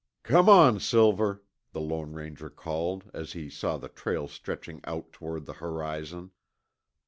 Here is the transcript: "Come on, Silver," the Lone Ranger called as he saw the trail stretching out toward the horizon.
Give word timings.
"Come 0.23 0.49
on, 0.49 0.79
Silver," 0.79 1.43
the 1.73 1.79
Lone 1.79 2.13
Ranger 2.13 2.49
called 2.49 3.11
as 3.13 3.33
he 3.33 3.51
saw 3.51 3.77
the 3.77 3.87
trail 3.87 4.27
stretching 4.27 4.81
out 4.83 5.13
toward 5.13 5.45
the 5.45 5.53
horizon. 5.61 6.31